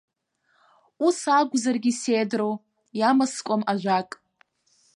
[1.05, 2.53] Ус акәзаргьы сеидроу,
[2.99, 4.09] иамаскуам ажәак.